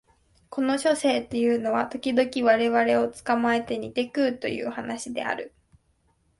[0.49, 5.53] この書生というのは時々我々を捕えて煮て食うという話である